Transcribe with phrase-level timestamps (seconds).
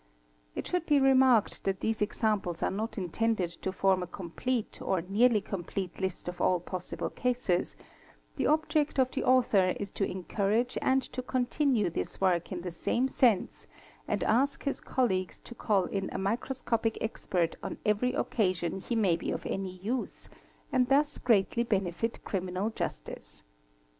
[0.55, 5.03] It should be remarked that these examples are not intended to form a complete or
[5.03, 7.75] nearly complete list of all possible cases;
[8.35, 12.71] the object of the author is to encourage and to continue this work in the
[12.71, 13.67] same— sense
[14.07, 19.29] and ask his colleagues to callin a microscopic expert on every occasion he may be
[19.29, 23.43] of any use—and thus oreatly benefit criminal justice.